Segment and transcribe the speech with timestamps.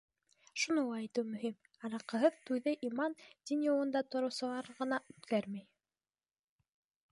[0.61, 1.57] Шуны ла әйтеү мөһим:
[1.89, 3.17] араҡыһыҙ туйҙы иман,
[3.51, 5.65] дин юлында тороусылар ғына үткәрмәй.